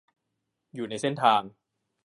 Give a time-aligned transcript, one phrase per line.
[0.73, 1.41] อยู่ในเส้นทาง